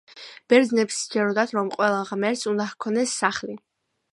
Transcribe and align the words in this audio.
ბერძნებს 0.53 0.95
სჯეროდათ, 1.01 1.53
რომ 1.57 1.69
ყველა 1.75 2.01
ღმერთს 2.13 2.49
უნდა 2.53 2.69
ჰქონოდა 2.73 3.13
სახლი. 3.13 3.61